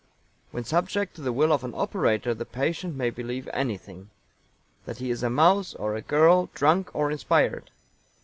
When 0.49 0.63
subject 0.63 1.13
to 1.13 1.21
the 1.21 1.31
will 1.31 1.53
of 1.53 1.63
an 1.63 1.75
operator 1.75 2.33
the 2.33 2.43
patient 2.43 2.95
may 2.95 3.11
believe 3.11 3.47
anything 3.53 4.09
that 4.85 4.97
he 4.97 5.11
is 5.11 5.21
a 5.21 5.29
mouse 5.29 5.75
or 5.75 5.95
a 5.95 6.01
girl, 6.01 6.49
drunk 6.55 6.89
or 6.95 7.11
inspired. 7.11 7.69